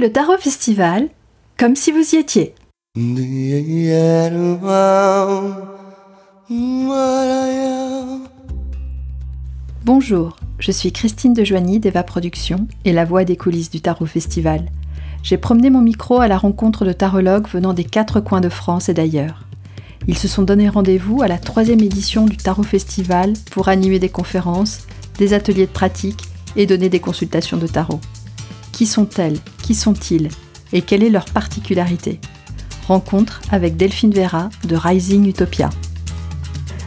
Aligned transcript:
Le 0.00 0.10
Tarot 0.10 0.38
Festival 0.38 1.08
comme 1.58 1.76
si 1.76 1.92
vous 1.92 2.14
y 2.14 2.16
étiez. 2.16 2.54
Bonjour, 9.84 10.36
je 10.58 10.72
suis 10.72 10.92
Christine 10.92 11.34
de 11.34 11.44
Joigny 11.44 11.78
d'Eva 11.78 12.02
Productions 12.02 12.66
et 12.86 12.92
la 12.92 13.04
voix 13.04 13.24
des 13.24 13.36
coulisses 13.36 13.70
du 13.70 13.82
Tarot 13.82 14.06
Festival. 14.06 14.70
J'ai 15.22 15.36
promené 15.36 15.68
mon 15.68 15.82
micro 15.82 16.20
à 16.20 16.28
la 16.28 16.38
rencontre 16.38 16.86
de 16.86 16.92
tarologues 16.92 17.48
venant 17.48 17.74
des 17.74 17.84
quatre 17.84 18.20
coins 18.20 18.40
de 18.40 18.48
France 18.48 18.88
et 18.88 18.94
d'ailleurs. 18.94 19.44
Ils 20.08 20.18
se 20.18 20.26
sont 20.26 20.42
donné 20.42 20.70
rendez-vous 20.70 21.22
à 21.22 21.28
la 21.28 21.38
troisième 21.38 21.80
édition 21.80 22.24
du 22.24 22.38
Tarot 22.38 22.62
Festival 22.62 23.34
pour 23.50 23.68
animer 23.68 23.98
des 23.98 24.08
conférences, 24.08 24.86
des 25.18 25.34
ateliers 25.34 25.66
de 25.66 25.72
pratique 25.72 26.22
et 26.56 26.64
donner 26.66 26.88
des 26.88 27.00
consultations 27.00 27.58
de 27.58 27.66
tarot. 27.66 28.00
Qui 28.72 28.86
sont-elles? 28.86 29.38
Qui 29.62 29.74
sont-ils? 29.74 30.28
Et 30.72 30.80
quelle 30.80 31.04
est 31.04 31.10
leur 31.10 31.26
particularité? 31.26 32.18
Rencontre 32.88 33.42
avec 33.52 33.76
Delphine 33.76 34.12
Vera 34.12 34.48
de 34.66 34.74
Rising 34.74 35.28
Utopia. 35.28 35.68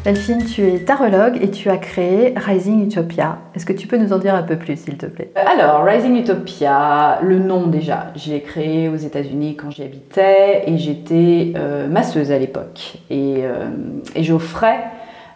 Delphine, 0.03 0.43
tu 0.45 0.61
es 0.67 0.79
tarologue 0.79 1.37
et 1.41 1.51
tu 1.51 1.69
as 1.69 1.77
créé 1.77 2.33
Rising 2.35 2.85
Utopia. 2.85 3.37
Est-ce 3.55 3.65
que 3.65 3.73
tu 3.73 3.87
peux 3.87 3.97
nous 3.97 4.13
en 4.13 4.17
dire 4.17 4.35
un 4.35 4.43
peu 4.43 4.57
plus, 4.57 4.77
s'il 4.77 4.97
te 4.97 5.05
plaît? 5.05 5.31
Alors, 5.35 5.83
Rising 5.83 6.15
Utopia, 6.17 7.19
le 7.21 7.39
nom 7.39 7.67
déjà, 7.67 8.07
je 8.15 8.31
l'ai 8.31 8.41
créé 8.41 8.89
aux 8.89 8.95
États-Unis 8.95 9.55
quand 9.55 9.69
j'y 9.69 9.83
habitais 9.83 10.63
et 10.67 10.77
j'étais 10.77 11.53
euh, 11.55 11.87
masseuse 11.87 12.31
à 12.31 12.39
l'époque. 12.39 12.97
Et, 13.09 13.37
euh, 13.39 13.69
j'offrais 14.15 14.85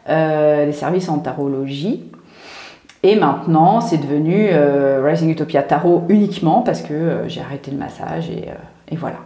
euh, 0.09 0.65
des 0.65 0.73
services 0.73 1.09
en 1.09 1.19
tarologie. 1.19 2.03
Et 3.03 3.15
maintenant, 3.15 3.81
c'est 3.81 3.97
devenu 3.97 4.49
Rising 5.03 5.29
Utopia 5.29 5.63
Tarot 5.63 6.03
uniquement 6.09 6.61
parce 6.61 6.81
que 6.81 7.23
j'ai 7.27 7.41
arrêté 7.41 7.71
le 7.71 7.77
massage 7.77 8.29
et 8.29 8.95
voilà. 8.97 9.17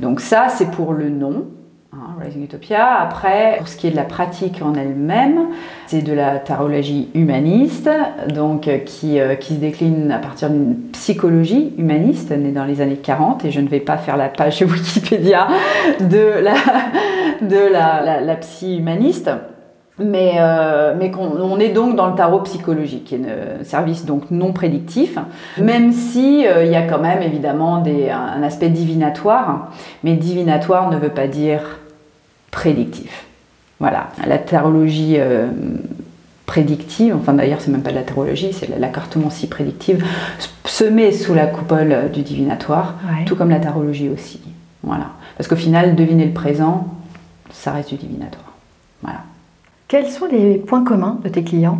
Donc 0.00 0.20
ça, 0.20 0.48
c'est 0.48 0.70
pour 0.70 0.92
le 0.92 1.08
nom. 1.08 1.46
Hein, 1.92 2.16
Rising 2.20 2.44
Utopia. 2.44 3.00
Après, 3.00 3.56
pour 3.58 3.68
ce 3.68 3.76
qui 3.76 3.86
est 3.86 3.90
de 3.90 3.96
la 3.96 4.04
pratique 4.04 4.60
en 4.60 4.74
elle-même, 4.74 5.48
c'est 5.86 6.02
de 6.02 6.12
la 6.12 6.38
tarologie 6.38 7.08
humaniste, 7.14 7.88
donc 8.34 8.68
euh, 8.68 8.78
qui, 8.78 9.18
euh, 9.20 9.34
qui 9.36 9.54
se 9.54 9.60
décline 9.60 10.10
à 10.10 10.18
partir 10.18 10.50
d'une 10.50 10.74
psychologie 10.92 11.72
humaniste 11.78 12.32
née 12.32 12.50
dans 12.50 12.64
les 12.64 12.80
années 12.80 12.96
40, 12.96 13.44
et 13.44 13.50
je 13.50 13.60
ne 13.60 13.68
vais 13.68 13.80
pas 13.80 13.96
faire 13.96 14.16
la 14.16 14.28
page 14.28 14.62
Wikipédia 14.68 15.46
de 16.00 16.42
la, 16.42 16.54
de 17.40 18.26
la, 18.26 18.36
psy 18.36 18.76
humaniste. 18.76 19.30
Mais, 19.98 20.34
euh, 20.38 20.94
mais 20.98 21.10
on 21.16 21.58
est 21.58 21.70
donc 21.70 21.96
dans 21.96 22.08
le 22.08 22.14
tarot 22.14 22.40
psychologique, 22.40 23.04
qui 23.04 23.14
est 23.14 23.22
un 23.60 23.64
service 23.64 24.04
donc 24.04 24.30
non 24.30 24.52
prédictif, 24.52 25.18
même 25.58 25.92
si 25.92 26.40
il 26.42 26.70
y 26.70 26.76
a 26.76 26.82
quand 26.82 26.98
même 26.98 27.22
évidemment 27.22 27.80
des, 27.80 28.10
un 28.10 28.42
aspect 28.42 28.68
divinatoire. 28.68 29.70
Mais 30.04 30.12
divinatoire 30.12 30.90
ne 30.90 30.98
veut 30.98 31.08
pas 31.08 31.28
dire 31.28 31.78
prédictif. 32.50 33.26
Voilà, 33.78 34.08
la 34.26 34.38
tarologie 34.38 35.16
euh, 35.18 35.48
prédictive, 36.46 37.14
enfin 37.14 37.34
d'ailleurs 37.34 37.60
c'est 37.60 37.70
même 37.70 37.82
pas 37.82 37.90
de 37.90 37.96
la 37.96 38.02
tarologie, 38.02 38.54
c'est 38.54 38.66
la, 38.78 38.88
cartomancie 38.88 39.48
prédictive, 39.48 40.02
se 40.64 40.84
met 40.84 41.12
sous 41.12 41.34
la 41.34 41.46
coupole 41.46 42.10
du 42.10 42.22
divinatoire, 42.22 42.94
tout 43.26 43.36
comme 43.36 43.50
la 43.50 43.60
tarologie 43.60 44.08
aussi. 44.08 44.40
Voilà, 44.82 45.08
parce 45.36 45.48
qu'au 45.48 45.56
final, 45.56 45.94
deviner 45.94 46.24
le 46.24 46.32
présent, 46.32 46.86
ça 47.50 47.72
reste 47.72 47.90
du 47.90 47.96
divinatoire. 47.96 48.54
Voilà. 49.02 49.20
Quels 49.88 50.08
sont 50.08 50.26
les 50.26 50.58
points 50.58 50.84
communs 50.84 51.18
de 51.22 51.28
tes 51.28 51.44
clients? 51.44 51.78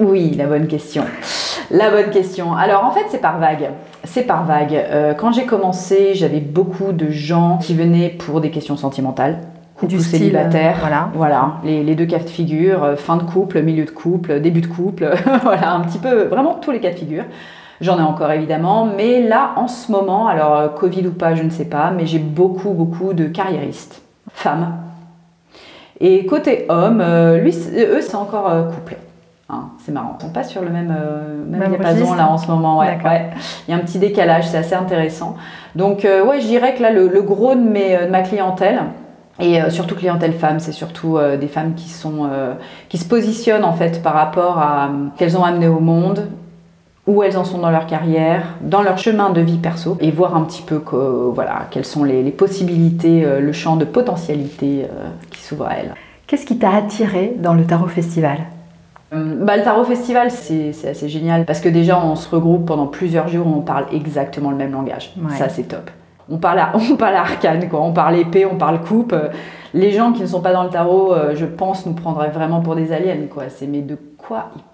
Oui, 0.00 0.34
la 0.36 0.46
bonne 0.46 0.66
question. 0.66 1.04
La 1.70 1.90
bonne 1.90 2.10
question. 2.10 2.54
Alors 2.54 2.84
en 2.84 2.92
fait, 2.92 3.06
c'est 3.10 3.20
par 3.20 3.38
vague. 3.38 3.70
C'est 4.04 4.22
par 4.22 4.44
vague. 4.44 4.74
Euh, 4.74 5.14
quand 5.14 5.32
j'ai 5.32 5.44
commencé, 5.44 6.14
j'avais 6.14 6.40
beaucoup 6.40 6.92
de 6.92 7.10
gens 7.10 7.58
qui 7.58 7.74
venaient 7.74 8.10
pour 8.10 8.40
des 8.40 8.50
questions 8.50 8.76
sentimentales 8.76 9.38
du 9.82 10.00
célibataire. 10.00 10.76
Voilà. 10.80 11.10
Voilà, 11.14 11.54
les, 11.64 11.94
deux 11.94 12.06
cas 12.06 12.18
de 12.18 12.28
figure, 12.28 12.82
euh, 12.84 12.96
fin 12.96 13.16
de 13.16 13.22
couple, 13.22 13.60
milieu 13.62 13.84
de 13.84 13.90
couple, 13.90 14.40
début 14.40 14.60
de 14.60 14.66
couple, 14.66 15.10
voilà, 15.42 15.74
un 15.74 15.80
petit 15.80 15.98
peu, 15.98 16.24
vraiment 16.24 16.54
tous 16.54 16.70
les 16.70 16.80
cas 16.80 16.90
de 16.90 16.96
figure. 16.96 17.24
J'en 17.80 17.98
ai 17.98 18.02
encore 18.02 18.30
évidemment, 18.30 18.86
mais 18.86 19.20
là 19.20 19.52
en 19.56 19.68
ce 19.68 19.90
moment, 19.90 20.28
alors 20.28 20.56
euh, 20.56 20.68
Covid 20.68 21.08
ou 21.08 21.12
pas, 21.12 21.34
je 21.34 21.42
ne 21.42 21.50
sais 21.50 21.64
pas, 21.64 21.90
mais 21.90 22.06
j'ai 22.06 22.18
beaucoup, 22.20 22.70
beaucoup 22.70 23.12
de 23.14 23.26
carriéristes, 23.26 24.02
femmes. 24.32 24.83
Et 26.00 26.26
côté 26.26 26.66
homme, 26.68 27.00
euh, 27.00 27.38
lui, 27.38 27.54
eux, 27.76 28.00
c'est 28.00 28.16
encore 28.16 28.50
couple. 28.74 28.96
Hein, 29.48 29.68
c'est 29.84 29.92
marrant, 29.92 30.16
ils 30.18 30.22
sont 30.24 30.32
pas 30.32 30.42
sur 30.42 30.62
le 30.62 30.70
même, 30.70 30.94
même, 31.48 31.68
diapason 31.68 32.14
là 32.14 32.30
en 32.30 32.38
ce 32.38 32.48
moment. 32.48 32.78
Ouais, 32.78 32.98
Il 33.68 33.70
y 33.70 33.74
a 33.74 33.76
un 33.76 33.80
petit 33.80 33.98
décalage, 33.98 34.48
c'est 34.48 34.56
assez 34.56 34.74
intéressant. 34.74 35.36
Donc, 35.76 36.04
ouais, 36.04 36.40
je 36.40 36.46
dirais 36.46 36.74
que 36.74 36.82
là, 36.82 36.90
le, 36.90 37.08
gros 37.22 37.54
de, 37.54 37.60
mes, 37.60 38.06
de 38.06 38.10
ma 38.10 38.22
clientèle, 38.22 38.80
et 39.40 39.60
euh, 39.60 39.70
surtout 39.70 39.96
clientèle 39.96 40.32
femme, 40.32 40.60
c'est 40.60 40.72
surtout 40.72 41.16
euh, 41.16 41.36
des 41.36 41.48
femmes 41.48 41.74
qui, 41.74 41.88
sont, 41.88 42.28
euh, 42.30 42.54
qui 42.88 42.98
se 42.98 43.08
positionnent 43.08 43.64
en 43.64 43.72
fait 43.72 44.02
par 44.02 44.14
rapport 44.14 44.58
à 44.58 44.90
qu'elles 45.16 45.36
ont 45.36 45.44
amené 45.44 45.66
au 45.66 45.80
monde, 45.80 46.28
où 47.06 47.22
elles 47.22 47.36
en 47.36 47.44
sont 47.44 47.58
dans 47.58 47.70
leur 47.70 47.86
carrière, 47.86 48.54
dans 48.62 48.82
leur 48.82 48.98
chemin 48.98 49.30
de 49.30 49.40
vie 49.40 49.58
perso, 49.58 49.96
et 50.00 50.10
voir 50.10 50.36
un 50.36 50.42
petit 50.42 50.62
peu 50.62 50.78
que, 50.78 50.96
voilà, 50.96 51.66
quelles 51.70 51.84
sont 51.84 52.04
les, 52.04 52.22
possibilités, 52.30 53.26
le 53.40 53.52
champ 53.52 53.76
de 53.76 53.84
potentialité 53.84 54.86
qui 55.30 55.42
s'ouvre 55.42 55.66
à 55.66 55.74
elles. 55.74 55.94
Qu'est-ce 56.26 56.46
qui 56.46 56.56
t'a 56.56 56.74
attiré 56.74 57.36
dans 57.38 57.52
le 57.52 57.64
Tarot 57.64 57.88
Festival? 57.88 58.38
Bah, 59.12 59.56
le 59.56 59.62
Tarot 59.62 59.84
Festival, 59.84 60.30
c'est 60.30 60.70
assez 60.88 61.08
génial 61.10 61.44
parce 61.44 61.60
que 61.60 61.68
déjà, 61.68 62.02
on 62.02 62.16
se 62.16 62.34
regroupe 62.34 62.64
pendant 62.64 62.86
plusieurs 62.86 63.28
jours, 63.28 63.46
on 63.46 63.60
parle 63.60 63.84
exactement 63.92 64.50
le 64.50 64.56
même 64.56 64.72
langage. 64.72 65.12
Ça, 65.36 65.50
c'est 65.50 65.64
top 65.64 65.90
on 66.28 66.38
parle, 66.38 66.62
on 66.74 66.96
parle 66.96 67.16
arcane, 67.16 67.68
quoi. 67.68 67.80
on 67.82 67.92
parle 67.92 68.16
épée, 68.16 68.46
on 68.46 68.56
parle 68.56 68.80
coupe. 68.80 69.14
Les 69.72 69.90
gens 69.90 70.12
qui 70.12 70.22
ne 70.22 70.26
sont 70.26 70.40
pas 70.40 70.52
dans 70.52 70.62
le 70.62 70.70
tarot, 70.70 71.12
euh, 71.12 71.34
je 71.34 71.46
pense, 71.46 71.84
nous 71.86 71.94
prendraient 71.94 72.30
vraiment 72.30 72.60
pour 72.60 72.76
des 72.76 72.92
aliens. 72.92 73.26
Quoi. 73.32 73.44
C'est 73.48 73.66
mais 73.66 73.80
de 73.80 73.98
quoi 74.16 74.50
ils 74.56 74.62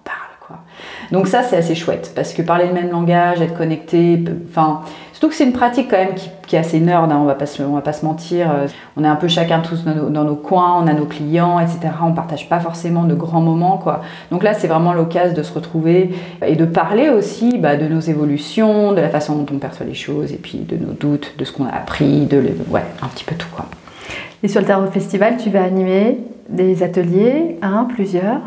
Donc 1.11 1.27
ça, 1.27 1.43
c'est 1.43 1.57
assez 1.57 1.75
chouette 1.75 2.11
parce 2.15 2.33
que 2.33 2.41
parler 2.41 2.67
le 2.67 2.73
même 2.73 2.89
langage, 2.89 3.41
être 3.41 3.57
connecté, 3.57 4.23
enfin, 4.49 4.81
Surtout 5.21 5.33
que 5.33 5.37
c'est 5.37 5.45
une 5.45 5.53
pratique 5.53 5.87
quand 5.91 5.99
même 5.99 6.15
qui, 6.47 6.55
est 6.55 6.57
assez 6.57 6.79
nerd, 6.79 7.11
hein, 7.11 7.19
on 7.21 7.25
va 7.25 7.35
pas 7.35 7.45
se, 7.45 7.61
va 7.61 7.81
pas 7.81 7.93
se 7.93 8.03
mentir. 8.03 8.49
Euh, 8.49 8.65
on 8.97 9.03
est 9.03 9.07
un 9.07 9.15
peu 9.15 9.27
chacun 9.27 9.59
tous 9.59 9.83
dans 9.83 10.23
nos, 10.23 10.35
coins, 10.35 10.81
on 10.83 10.87
a 10.87 10.93
nos 10.93 11.05
clients, 11.05 11.59
etc. 11.59 11.93
On 12.01 12.13
partage 12.13 12.49
pas 12.49 12.59
forcément 12.59 13.03
de 13.03 13.13
grands 13.13 13.39
moments, 13.39 13.77
quoi. 13.77 14.01
Donc 14.31 14.41
là, 14.41 14.55
c'est 14.55 14.65
vraiment 14.65 14.93
l'occasion 14.93 15.37
de 15.37 15.43
se 15.43 15.53
retrouver 15.53 16.15
et 16.43 16.55
de 16.55 16.65
parler 16.65 17.09
aussi 17.09 17.59
bah, 17.59 17.75
de 17.75 17.85
nos 17.85 17.99
évolutions, 17.99 18.93
de 18.93 18.99
la 18.99 19.09
façon 19.09 19.35
dont 19.35 19.45
on 19.53 19.59
perçoit 19.59 19.85
les 19.85 19.93
choses, 19.93 20.31
et 20.31 20.37
puis 20.37 20.57
de 20.57 20.75
nos 20.75 20.93
doutes, 20.93 21.35
de 21.37 21.45
ce 21.45 21.51
qu'on 21.51 21.67
a 21.67 21.71
appris, 21.71 22.25
de 22.25 22.43
ouais, 22.71 22.85
un 23.03 23.07
petit 23.07 23.23
peu 23.23 23.35
tout, 23.35 23.49
quoi. 23.55 23.67
Et 24.41 24.47
sur 24.47 24.59
le 24.59 24.65
Tarot 24.65 24.89
Festival, 24.89 25.37
tu 25.37 25.51
vas 25.51 25.63
animer 25.63 26.17
des 26.49 26.81
ateliers, 26.81 27.59
un, 27.61 27.83
plusieurs? 27.83 28.41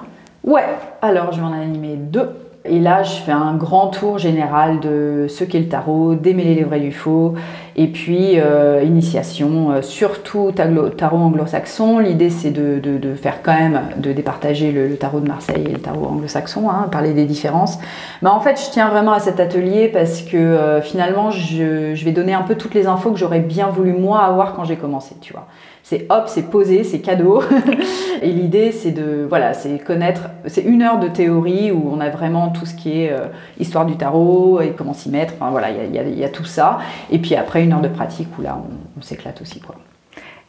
Ouais, 0.44 0.64
alors 1.00 1.32
je 1.32 1.40
vais 1.40 1.46
en 1.46 1.54
animer 1.54 1.96
deux. 1.96 2.28
Et 2.66 2.78
là, 2.78 3.02
je 3.02 3.20
fais 3.22 3.32
un 3.32 3.54
grand 3.56 3.88
tour 3.88 4.18
général 4.18 4.80
de 4.80 5.26
ce 5.28 5.44
qu'est 5.44 5.58
le 5.58 5.68
tarot, 5.68 6.14
démêler 6.14 6.54
les 6.54 6.64
vrais 6.64 6.80
du 6.80 6.92
faux, 6.92 7.34
et 7.76 7.88
puis 7.88 8.38
euh, 8.38 8.82
initiation, 8.84 9.72
euh, 9.72 9.82
surtout 9.82 10.52
tarot 10.52 11.16
anglo-saxon. 11.16 11.98
L'idée, 11.98 12.30
c'est 12.30 12.50
de, 12.50 13.14
faire 13.14 13.42
quand 13.42 13.54
même, 13.54 13.80
de 13.96 14.12
départager 14.12 14.70
le, 14.70 14.96
tarot 14.96 15.20
de 15.20 15.26
Marseille 15.26 15.64
et 15.68 15.72
le 15.72 15.80
tarot 15.80 16.06
anglo-saxon, 16.06 16.70
hein, 16.70 16.88
parler 16.90 17.14
des 17.14 17.24
différences. 17.24 17.78
Mais 18.22 18.28
en 18.28 18.40
fait, 18.40 18.60
je 18.64 18.70
tiens 18.70 18.88
vraiment 18.90 19.12
à 19.12 19.18
cet 19.18 19.40
atelier 19.40 19.88
parce 19.88 20.22
que 20.22 20.36
euh, 20.36 20.80
finalement, 20.82 21.30
je, 21.30 21.94
je 21.94 22.04
vais 22.04 22.12
donner 22.12 22.32
un 22.32 22.42
peu 22.42 22.54
toutes 22.54 22.74
les 22.74 22.86
infos 22.86 23.10
que 23.10 23.18
j'aurais 23.18 23.40
bien 23.40 23.68
voulu 23.68 23.92
moi 23.92 24.20
avoir 24.20 24.54
quand 24.54 24.64
j'ai 24.64 24.76
commencé, 24.76 25.16
tu 25.20 25.32
vois 25.32 25.48
c'est 25.86 26.06
hop, 26.08 26.24
c'est 26.28 26.48
posé, 26.50 26.82
c'est 26.82 27.00
cadeau. 27.00 27.42
et 28.22 28.30
l'idée, 28.30 28.72
c'est 28.72 28.90
de, 28.90 29.26
voilà, 29.28 29.52
c'est 29.52 29.78
connaître, 29.78 30.22
c'est 30.46 30.62
une 30.62 30.80
heure 30.80 30.98
de 30.98 31.08
théorie 31.08 31.72
où 31.72 31.90
on 31.92 32.00
a 32.00 32.08
vraiment 32.08 32.48
tout 32.48 32.64
ce 32.64 32.74
qui 32.74 33.02
est 33.02 33.14
histoire 33.60 33.84
du 33.84 33.96
tarot 33.96 34.62
et 34.62 34.70
comment 34.70 34.94
s'y 34.94 35.10
mettre. 35.10 35.34
Enfin, 35.38 35.50
voilà, 35.50 35.68
il 35.70 35.94
y, 35.94 36.24
a, 36.24 36.28
tout 36.30 36.46
ça. 36.46 36.78
Et 37.10 37.18
puis 37.18 37.34
après, 37.34 37.63
une 37.64 37.72
heure 37.72 37.80
de 37.80 37.88
pratique 37.88 38.28
où 38.38 38.42
là, 38.42 38.62
on, 38.96 39.02
s'éclate 39.02 39.40
aussi, 39.42 39.60
quoi. 39.60 39.76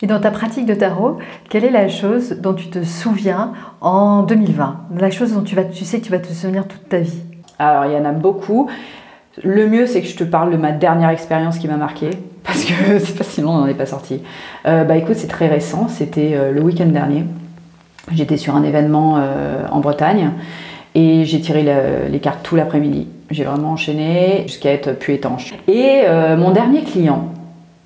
Et 0.01 0.07
dans 0.07 0.19
ta 0.19 0.29
pratique 0.29 0.65
de 0.65 0.73
tarot, 0.73 1.17
quelle 1.49 1.63
est 1.63 1.71
la 1.71 1.87
chose 1.87 2.31
dont 2.41 2.53
tu 2.53 2.67
te 2.67 2.83
souviens 2.83 3.53
en 3.79 4.23
2020 4.23 4.81
La 4.99 5.09
chose 5.09 5.33
dont 5.33 5.41
tu, 5.41 5.55
vas, 5.55 5.63
tu 5.63 5.85
sais 5.85 5.99
que 5.99 6.05
tu 6.05 6.11
vas 6.11 6.19
te 6.19 6.27
souvenir 6.27 6.67
toute 6.67 6.89
ta 6.89 6.99
vie? 6.99 7.21
Alors, 7.59 7.85
il 7.85 7.93
y 7.93 7.95
en 7.95 8.03
a 8.03 8.11
beaucoup. 8.11 8.69
Le 9.43 9.67
mieux, 9.67 9.85
c'est 9.85 10.01
que 10.01 10.07
je 10.07 10.15
te 10.15 10.23
parle 10.23 10.51
de 10.51 10.57
ma 10.57 10.71
dernière 10.71 11.09
expérience 11.09 11.57
qui 11.57 11.67
m'a 11.67 11.77
marquée 11.77 12.11
parce 12.43 12.65
que 12.65 12.99
c'est 12.99 13.17
pas 13.17 13.23
si 13.23 13.41
long, 13.41 13.51
on 13.51 13.59
n'en 13.59 13.67
est 13.67 13.73
pas 13.73 13.85
sorti. 13.85 14.21
Euh, 14.65 14.83
bah 14.83 14.97
écoute, 14.97 15.15
c'est 15.15 15.27
très 15.27 15.47
récent, 15.47 15.87
c'était 15.87 16.33
euh, 16.35 16.51
le 16.51 16.61
week-end 16.61 16.85
dernier. 16.85 17.25
J'étais 18.11 18.37
sur 18.37 18.55
un 18.55 18.63
événement 18.63 19.15
euh, 19.17 19.65
en 19.71 19.79
Bretagne 19.79 20.31
et 20.93 21.25
j'ai 21.25 21.41
tiré 21.41 21.65
les 22.09 22.19
cartes 22.19 22.43
tout 22.43 22.55
l'après-midi. 22.55 23.07
J'ai 23.31 23.43
vraiment 23.43 23.71
enchaîné 23.71 24.43
jusqu'à 24.47 24.71
être 24.71 24.91
plus 24.91 25.15
étanche. 25.15 25.53
Et 25.67 26.03
mon 26.37 26.51
dernier 26.51 26.83
client, 26.83 27.29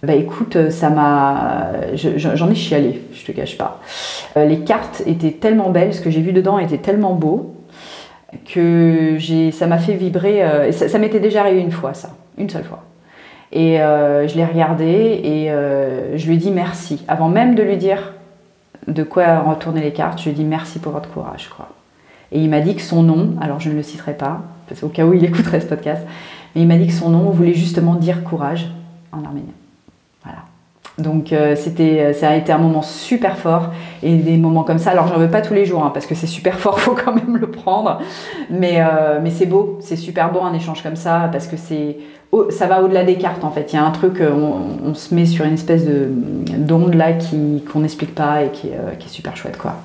bah 0.03 0.13
écoute, 0.13 0.69
ça 0.69 0.89
m'a. 0.89 1.71
J'en 1.93 2.49
ai 2.49 2.55
chialé, 2.55 3.01
je 3.13 3.25
te 3.25 3.31
cache 3.31 3.57
pas. 3.57 3.79
les 4.35 4.59
cartes 4.59 5.01
étaient 5.05 5.31
tellement 5.31 5.69
belles, 5.69 5.93
ce 5.93 6.01
que 6.01 6.09
j'ai 6.09 6.21
vu 6.21 6.33
dedans 6.33 6.59
était 6.59 6.77
tellement 6.77 7.13
beau 7.13 7.55
que 8.53 9.17
ça 9.51 9.67
m'a 9.67 9.77
fait 9.77 9.93
vibrer. 9.93 10.71
ça 10.71 10.99
m'était 10.99 11.21
déjà 11.21 11.41
arrivé 11.41 11.61
une 11.61 11.71
fois, 11.71 11.93
ça, 11.93 12.09
une 12.37 12.49
seule 12.49 12.65
fois. 12.65 12.83
Et 13.51 13.77
je 13.77 14.35
l'ai 14.35 14.45
regardé 14.45 14.85
et 14.85 15.49
je 16.17 16.27
lui 16.27 16.35
ai 16.35 16.37
dit 16.37 16.51
merci. 16.51 17.03
Avant 17.07 17.29
même 17.29 17.55
de 17.55 17.63
lui 17.63 17.77
dire 17.77 18.13
de 18.87 19.03
quoi 19.03 19.39
retourner 19.39 19.81
les 19.81 19.93
cartes, 19.93 20.19
je 20.19 20.25
lui 20.25 20.31
ai 20.31 20.33
dit 20.33 20.43
merci 20.43 20.79
pour 20.79 20.91
votre 20.91 21.09
courage. 21.09 21.49
Quoi. 21.55 21.67
Et 22.31 22.41
il 22.41 22.49
m'a 22.49 22.61
dit 22.61 22.75
que 22.75 22.81
son 22.81 23.03
nom, 23.03 23.35
alors 23.41 23.59
je 23.59 23.69
ne 23.69 23.75
le 23.75 23.83
citerai 23.83 24.13
pas, 24.13 24.41
parce 24.67 24.81
qu'au 24.81 24.89
cas 24.89 25.05
où 25.05 25.13
il 25.13 25.23
écouterait 25.25 25.61
ce 25.61 25.65
podcast, 25.65 26.03
mais 26.55 26.61
il 26.61 26.67
m'a 26.67 26.77
dit 26.77 26.87
que 26.87 26.93
son 26.93 27.09
nom 27.09 27.29
voulait 27.29 27.53
justement 27.53 27.95
dire 27.95 28.23
courage 28.23 28.71
en 29.11 29.23
arménien. 29.23 29.53
Voilà. 30.23 30.39
Donc 30.99 31.31
euh, 31.31 31.55
euh, 31.79 32.13
ça 32.13 32.29
a 32.29 32.35
été 32.35 32.51
un 32.51 32.57
moment 32.57 32.81
super 32.81 33.37
fort 33.37 33.71
et 34.03 34.15
des 34.15 34.37
moments 34.37 34.63
comme 34.63 34.79
ça. 34.79 34.91
Alors 34.91 35.07
j'en 35.07 35.17
veux 35.17 35.29
pas 35.29 35.41
tous 35.41 35.53
les 35.53 35.65
jours 35.65 35.83
hein, 35.83 35.91
parce 35.93 36.05
que 36.05 36.15
c'est 36.15 36.27
super 36.27 36.59
fort, 36.59 36.79
faut 36.79 36.95
quand 36.95 37.13
même 37.13 37.37
le 37.37 37.49
prendre. 37.49 37.99
Mais, 38.49 38.77
euh, 38.79 39.19
mais 39.21 39.31
c'est 39.31 39.45
beau, 39.45 39.79
c'est 39.81 39.95
super 39.95 40.31
beau 40.31 40.41
un 40.41 40.53
échange 40.53 40.83
comme 40.83 40.95
ça 40.95 41.29
parce 41.31 41.47
que 41.47 41.57
c'est 41.57 41.97
ça 42.51 42.67
va 42.67 42.83
au-delà 42.83 43.03
des 43.03 43.15
cartes 43.15 43.43
en 43.43 43.49
fait. 43.49 43.73
Il 43.73 43.75
y 43.75 43.79
a 43.79 43.83
un 43.83 43.89
truc, 43.89 44.21
on, 44.21 44.93
se 44.93 45.15
met 45.15 45.25
sur 45.25 45.45
une 45.45 45.55
espèce 45.55 45.83
de 45.83 46.09
d'onde 46.57 46.93
là 46.93 47.13
qui, 47.13 47.63
qu'on 47.71 47.79
n'explique 47.79 48.13
pas 48.13 48.43
et 48.43 48.49
qui, 48.49 48.67
est 48.67 49.07
super 49.07 49.35
chouette 49.35 49.57
quoi. 49.57 49.77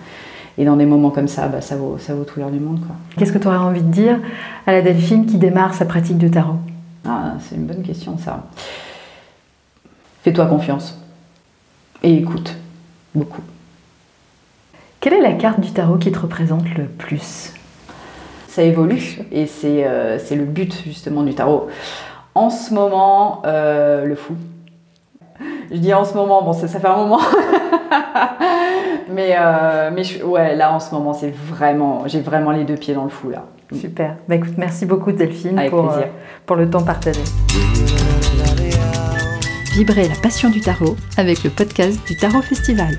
Et 0.56 0.64
dans 0.64 0.76
des 0.76 0.86
moments 0.86 1.10
comme 1.10 1.28
ça, 1.28 1.48
bah, 1.48 1.60
ça, 1.60 1.76
vaut, 1.76 1.98
ça 1.98 2.14
vaut 2.14 2.24
tout 2.24 2.38
l'heure 2.38 2.50
du 2.50 2.60
monde. 2.60 2.80
Qu'est-ce 3.16 3.32
que 3.32 3.38
tu 3.38 3.46
aurais 3.48 3.56
envie 3.56 3.82
de 3.82 3.90
dire 3.90 4.20
à 4.66 4.72
la 4.72 4.82
Delphine 4.82 5.26
qui 5.26 5.36
démarre 5.36 5.74
sa 5.74 5.84
pratique 5.84 6.18
de 6.18 6.28
tarot? 6.28 6.58
Ah, 7.06 7.34
C'est 7.40 7.56
une 7.56 7.66
bonne 7.66 7.82
question 7.82 8.16
ça. 8.18 8.44
Fais-toi 10.22 10.46
confiance 10.46 10.98
et 12.02 12.14
écoute 12.14 12.56
beaucoup. 13.14 13.42
Quelle 15.00 15.14
est 15.14 15.20
la 15.20 15.32
carte 15.34 15.60
du 15.60 15.70
tarot 15.70 15.96
qui 15.96 16.10
te 16.12 16.18
représente 16.18 16.64
le 16.78 16.84
plus? 16.84 17.52
Ça 18.48 18.62
évolue 18.62 19.18
et 19.32 19.46
euh, 19.64 20.18
c'est 20.18 20.36
le 20.36 20.44
but 20.44 20.82
justement 20.86 21.24
du 21.24 21.34
tarot. 21.34 21.68
En 22.34 22.50
ce 22.50 22.72
moment, 22.72 23.42
euh, 23.44 24.06
le 24.06 24.14
fou. 24.14 24.34
Je 25.74 25.80
dis 25.80 25.92
en 25.92 26.04
ce 26.04 26.14
moment, 26.14 26.40
bon, 26.40 26.52
ça, 26.52 26.68
ça 26.68 26.78
fait 26.78 26.86
un 26.86 26.96
moment. 26.96 27.18
mais 29.10 29.34
euh, 29.36 29.90
mais 29.92 30.22
ouais, 30.22 30.54
là 30.54 30.72
en 30.72 30.78
ce 30.78 30.94
moment, 30.94 31.12
c'est 31.12 31.34
vraiment, 31.34 32.06
j'ai 32.06 32.20
vraiment 32.20 32.52
les 32.52 32.62
deux 32.62 32.76
pieds 32.76 32.94
dans 32.94 33.02
le 33.02 33.10
fou 33.10 33.30
là. 33.30 33.46
Super. 33.72 34.14
Bah, 34.28 34.36
écoute, 34.36 34.54
merci 34.56 34.86
beaucoup 34.86 35.10
Delphine 35.10 35.60
pour, 35.70 35.90
euh, 35.90 36.02
pour 36.46 36.54
le 36.54 36.70
temps 36.70 36.84
partagé. 36.84 37.20
Vibrez 39.74 40.06
la 40.06 40.14
passion 40.22 40.48
du 40.48 40.60
tarot 40.60 40.94
avec 41.16 41.42
le 41.42 41.50
podcast 41.50 41.98
du 42.06 42.16
Tarot 42.16 42.42
Festival. 42.42 42.96